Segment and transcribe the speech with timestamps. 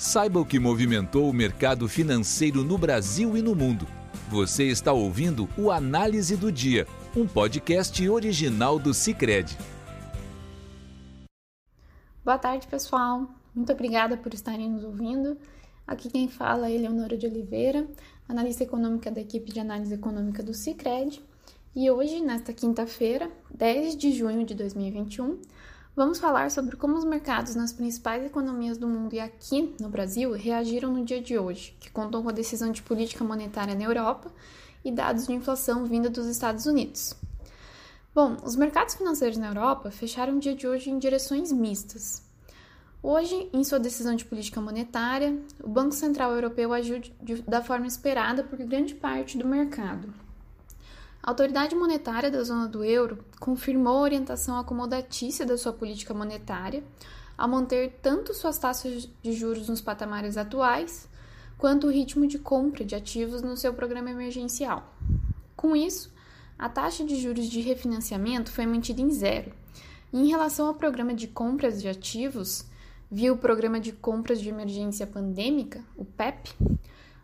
[0.00, 3.86] Saiba o que movimentou o mercado financeiro no Brasil e no mundo.
[4.30, 9.58] Você está ouvindo o Análise do Dia, um podcast original do Cicred.
[12.24, 13.28] Boa tarde, pessoal.
[13.54, 15.36] Muito obrigada por estarem nos ouvindo.
[15.86, 17.86] Aqui quem fala é Eleonora de Oliveira,
[18.26, 21.22] analista econômica da equipe de análise econômica do Cicred.
[21.76, 25.38] E hoje, nesta quinta-feira, 10 de junho de 2021,
[26.00, 30.32] Vamos falar sobre como os mercados nas principais economias do mundo e aqui no Brasil
[30.32, 34.32] reagiram no dia de hoje, que contam com a decisão de política monetária na Europa
[34.82, 37.14] e dados de inflação vinda dos Estados Unidos.
[38.14, 42.22] Bom, os mercados financeiros na Europa fecharam o dia de hoje em direções mistas.
[43.02, 47.02] Hoje, em sua decisão de política monetária, o Banco Central Europeu agiu
[47.46, 50.10] da forma esperada por grande parte do mercado,
[51.22, 56.82] a autoridade monetária da zona do euro confirmou a orientação acomodatícia da sua política monetária
[57.36, 61.08] ao manter tanto suas taxas de juros nos patamares atuais,
[61.56, 64.94] quanto o ritmo de compra de ativos no seu programa emergencial.
[65.56, 66.12] Com isso,
[66.58, 69.52] a taxa de juros de refinanciamento foi mantida em zero.
[70.12, 72.66] E em relação ao programa de compras de ativos,
[73.10, 76.54] via o Programa de Compras de Emergência Pandêmica, o PEP,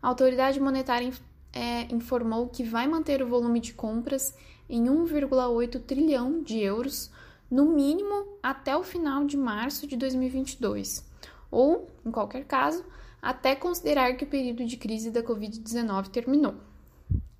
[0.00, 1.12] a autoridade monetária
[1.54, 4.34] é, informou que vai manter o volume de compras
[4.68, 7.10] em 1,8 trilhão de euros,
[7.50, 11.08] no mínimo até o final de março de 2022,
[11.50, 12.84] ou, em qualquer caso,
[13.22, 16.56] até considerar que o período de crise da Covid-19 terminou.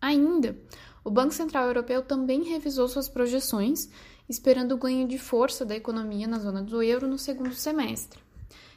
[0.00, 0.56] Ainda,
[1.04, 3.90] o Banco Central Europeu também revisou suas projeções,
[4.28, 8.20] esperando o ganho de força da economia na zona do euro no segundo semestre,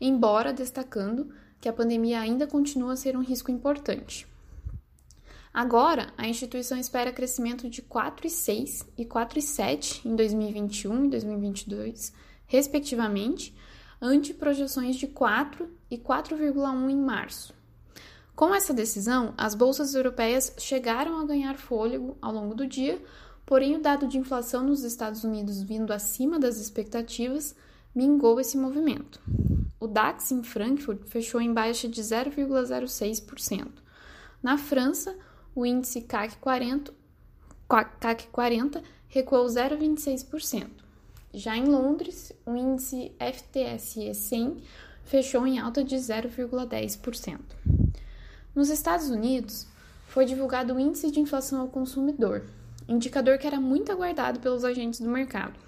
[0.00, 4.26] embora destacando que a pandemia ainda continua a ser um risco importante.
[5.54, 12.12] Agora, a instituição espera crescimento de 4,6 e 4,7 em 2021 e 2022,
[12.44, 13.54] respectivamente,
[14.02, 17.54] ante projeções de 4 e 4,1 em março.
[18.34, 23.00] Com essa decisão, as bolsas europeias chegaram a ganhar fôlego ao longo do dia,
[23.46, 27.54] porém o dado de inflação nos Estados Unidos vindo acima das expectativas
[27.94, 29.20] mingou esse movimento.
[29.78, 33.68] O DAX em Frankfurt fechou em baixa de 0,06%.
[34.42, 35.16] Na França,
[35.54, 36.92] o índice CAC 40,
[38.00, 40.68] CAC 40 recuou 0,26%.
[41.32, 44.62] Já em Londres, o índice FTSE 100
[45.04, 47.40] fechou em alta de 0,10%.
[48.54, 49.66] Nos Estados Unidos,
[50.06, 52.44] foi divulgado o índice de inflação ao consumidor,
[52.88, 55.58] indicador que era muito aguardado pelos agentes do mercado.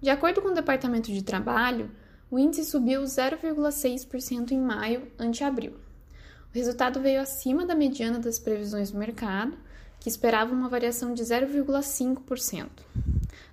[0.00, 1.90] De acordo com o Departamento de Trabalho,
[2.30, 5.74] o índice subiu 0,6% em maio ante abril.
[6.56, 9.52] O resultado veio acima da mediana das previsões do mercado,
[10.00, 12.66] que esperava uma variação de 0,5%.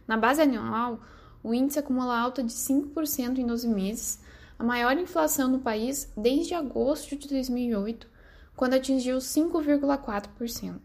[0.08, 1.02] Na base anual,
[1.44, 4.22] o índice acumula alta de 5% em 12 meses,
[4.58, 8.08] a maior inflação no país desde agosto de 2008,
[8.56, 10.80] quando atingiu 5,4%.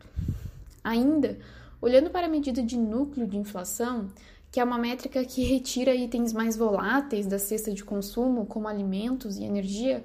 [0.82, 1.38] Ainda,
[1.80, 4.10] olhando para a medida de núcleo de inflação,
[4.50, 9.36] que é uma métrica que retira itens mais voláteis da cesta de consumo, como alimentos
[9.36, 10.04] e energia,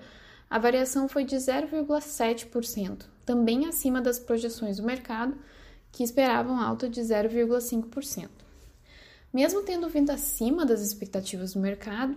[0.54, 5.36] a variação foi de 0,7%, também acima das projeções do mercado,
[5.92, 8.30] que esperavam alta de 0,5%.
[9.34, 12.16] Mesmo tendo vindo acima das expectativas do mercado,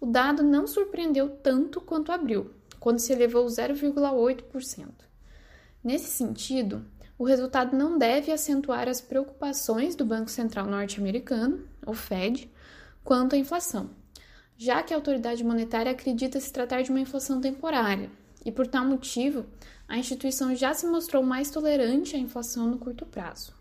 [0.00, 2.50] o dado não surpreendeu tanto quanto abril,
[2.80, 4.88] quando se elevou 0,8%.
[5.84, 6.84] Nesse sentido,
[7.16, 12.50] o resultado não deve acentuar as preocupações do Banco Central norte-americano, o Fed,
[13.04, 13.90] quanto à inflação,
[14.58, 18.10] já que a autoridade monetária acredita se tratar de uma inflação temporária,
[18.44, 19.46] e por tal motivo,
[19.86, 23.54] a instituição já se mostrou mais tolerante à inflação no curto prazo.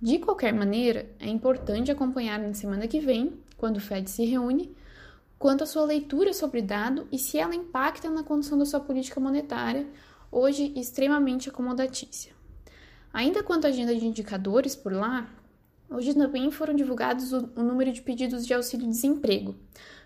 [0.00, 4.74] De qualquer maneira, é importante acompanhar na semana que vem, quando o Fed se reúne,
[5.36, 9.18] quanto à sua leitura sobre dado e se ela impacta na condução da sua política
[9.18, 9.84] monetária,
[10.30, 12.32] hoje extremamente acomodatícia.
[13.12, 15.28] Ainda quanto à agenda de indicadores por lá,
[15.90, 19.56] hoje também foram divulgados o, número de pedidos de auxílio-desemprego,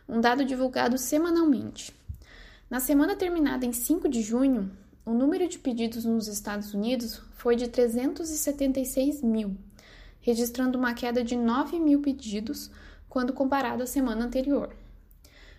[0.09, 1.93] um dado divulgado semanalmente.
[2.71, 4.71] Na semana terminada em 5 de junho,
[5.05, 9.57] o número de pedidos nos Estados Unidos foi de 376 mil,
[10.21, 12.71] registrando uma queda de 9 mil pedidos
[13.09, 14.75] quando comparado à semana anterior.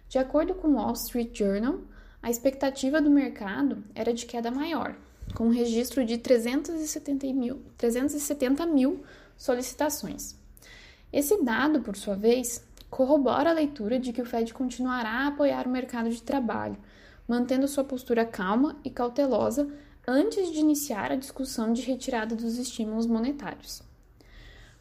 [0.09, 1.80] De acordo com o Wall Street Journal,
[2.21, 4.95] a expectativa do mercado era de queda maior,
[5.36, 9.03] com um registro de 370 mil, 370 mil
[9.38, 10.36] solicitações.
[11.13, 12.63] Esse dado, por sua vez,
[12.95, 16.77] corrobora a leitura de que o Fed continuará a apoiar o mercado de trabalho,
[17.27, 19.68] mantendo sua postura calma e cautelosa
[20.07, 23.83] antes de iniciar a discussão de retirada dos estímulos monetários.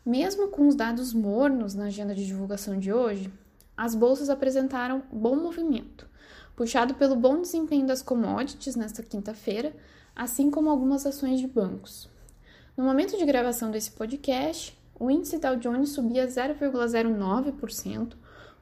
[0.06, 3.32] Mesmo com os dados mornos na agenda de divulgação de hoje,
[3.76, 6.08] as bolsas apresentaram bom movimento,
[6.54, 9.74] puxado pelo bom desempenho das commodities nesta quinta-feira,
[10.14, 12.08] assim como algumas ações de bancos.
[12.76, 18.12] No momento de gravação desse podcast, o índice Dow Jones subia 0,09%,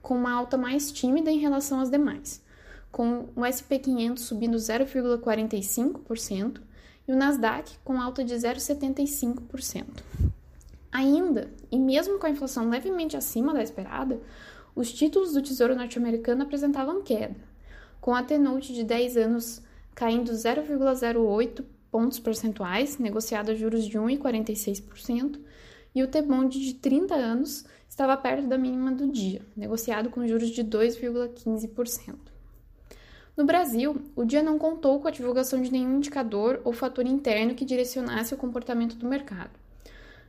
[0.00, 2.42] com uma alta mais tímida em relação às demais,
[2.90, 6.60] com o SP 500 subindo 0,45%
[7.06, 9.84] e o Nasdaq com alta de 0,75%.
[10.90, 14.20] Ainda, e mesmo com a inflação levemente acima da esperada,
[14.74, 17.36] os títulos do Tesouro norte-americano apresentavam queda,
[18.00, 19.62] com a T-Note de 10 anos
[19.94, 25.38] caindo 0,08 pontos percentuais, negociado a juros de 1,46%,
[25.94, 30.50] e o T-Bond de 30 anos estava perto da mínima do dia, negociado com juros
[30.50, 32.16] de 2,15%.
[33.36, 37.54] No Brasil, o dia não contou com a divulgação de nenhum indicador ou fator interno
[37.54, 39.58] que direcionasse o comportamento do mercado.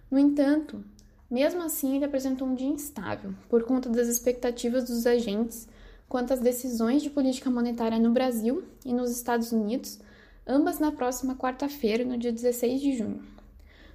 [0.10, 0.84] No entanto,
[1.30, 5.68] mesmo assim, ele apresentou um dia instável, por conta das expectativas dos agentes
[6.08, 10.00] quanto às decisões de política monetária no Brasil e nos Estados Unidos,
[10.46, 13.33] ambas na próxima quarta-feira, no dia 16 de junho.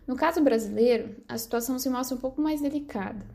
[0.08, 3.26] No caso brasileiro, a situação se mostra um pouco mais delicada,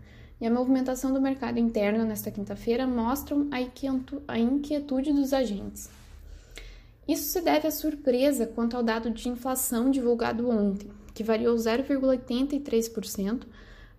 [0.42, 3.48] e a movimentação do mercado interno nesta quinta-feira mostram
[4.28, 5.88] a inquietude dos agentes.
[7.08, 13.44] Isso se deve à surpresa quanto ao dado de inflação divulgado ontem, que variou 0,83%,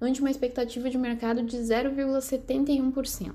[0.00, 3.32] ante uma expectativa de mercado de 0,71%.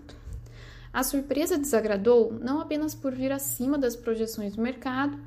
[0.91, 5.18] A surpresa desagradou não apenas por vir acima das projeções do mercado,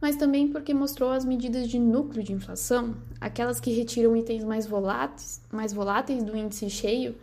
[0.00, 4.66] mas também porque mostrou as medidas de núcleo de inflação, aquelas que retiram itens mais
[4.66, 7.16] voláteis, mais voláteis do índice cheio,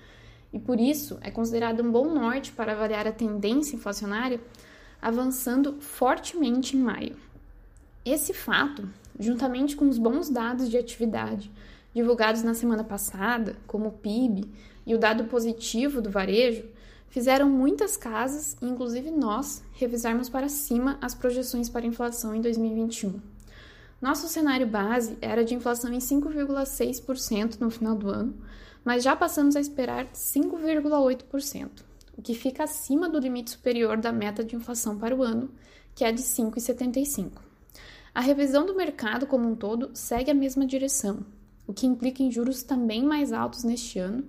[0.52, 4.40] e por isso é considerado um bom norte para avaliar a tendência inflacionária,
[5.02, 7.16] avançando fortemente em maio.
[8.04, 8.88] Esse fato,
[9.20, 11.52] juntamente com os bons dados de atividade
[11.96, 14.52] divulgados na semana passada, como o PIB
[14.86, 16.66] e o dado positivo do varejo,
[17.10, 23.20] fizeram muitas casas, inclusive nós, revisarmos para cima as projeções para inflação em 2021.
[24.02, 28.36] Nosso cenário base era de inflação em 5,6% no final do ano,
[28.84, 31.70] mas já passamos a esperar 5,8%,
[32.18, 35.50] o que fica acima do limite superior da meta de inflação para o ano,
[35.96, 37.32] que é de 5,75%.
[38.14, 41.26] A revisão do mercado como um todo segue a mesma direção,
[41.68, 44.26] o que implica em juros também mais altos neste ano,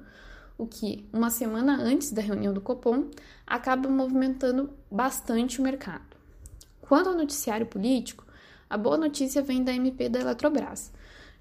[0.58, 3.10] o que, uma semana antes da reunião do Copom,
[3.46, 6.16] acaba movimentando bastante o mercado.
[6.80, 8.24] Quanto ao noticiário político,
[8.68, 10.92] a boa notícia vem da MP da Eletrobras,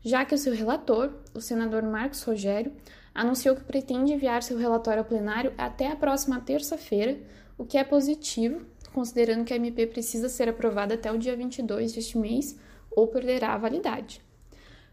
[0.04, 2.72] já que o seu relator, o senador Marcos Rogério,
[3.14, 7.18] anunciou que pretende enviar seu relatório ao plenário até a próxima terça-feira,
[7.58, 11.94] o que é positivo, considerando que a MP precisa ser aprovada até o dia 22
[11.94, 12.58] deste mês
[12.92, 14.22] ou perderá a validade.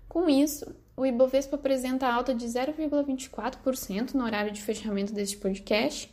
[0.09, 6.13] Com isso, o Ibovespa apresenta alta de 0,24% no horário de fechamento deste podcast,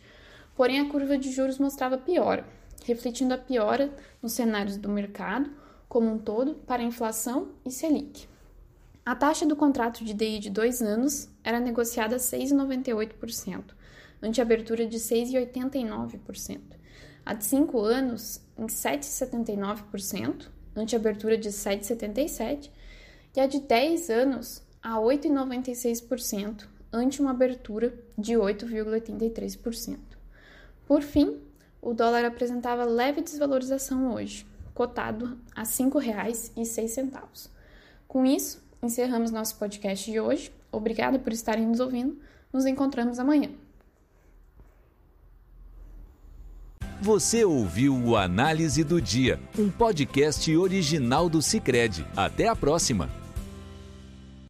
[0.56, 2.46] porém a curva de juros mostrava piora,
[2.86, 5.50] refletindo a piora nos cenários do mercado
[5.88, 8.28] como um todo para inflação e Selic.
[9.06, 13.74] A taxa do contrato de DI de dois anos era negociada a 6,98%,
[14.22, 16.60] ante abertura de 6,89%.
[17.26, 22.70] A de cinco anos, em 7,79%, ante abertura de 7,77%,
[23.36, 29.98] e a de 10 anos, a 8,96%, ante uma abertura de 8,83%.
[30.88, 31.40] Por fim,
[31.82, 37.50] o dólar apresentava leve desvalorização hoje, cotado a R$ 5,06.
[38.08, 40.52] Com isso, encerramos nosso podcast de hoje.
[40.72, 42.18] Obrigada por estarem nos ouvindo.
[42.52, 43.52] Nos encontramos amanhã.
[47.02, 52.06] Você ouviu o Análise do Dia, um podcast original do Cicred.
[52.16, 53.19] Até a próxima!